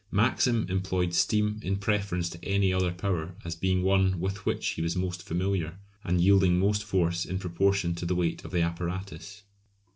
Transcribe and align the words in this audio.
Maxim 0.09 0.65
employed 0.67 1.13
steam 1.13 1.59
in 1.61 1.75
preference 1.77 2.27
to 2.27 2.43
any 2.43 2.73
other 2.73 2.91
power 2.91 3.35
as 3.45 3.55
being 3.55 3.83
one 3.83 4.19
with 4.19 4.47
which 4.47 4.69
he 4.69 4.81
was 4.81 4.95
most 4.95 5.21
familiar, 5.21 5.77
and 6.03 6.19
yielding 6.19 6.57
most 6.57 6.83
force 6.83 7.23
in 7.23 7.37
proportion 7.37 7.93
to 7.93 8.07
the 8.07 8.15
weight 8.15 8.43
of 8.43 8.49
the 8.49 8.61
apparatus. 8.63 9.43